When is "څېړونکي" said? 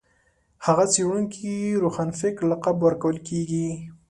0.93-1.53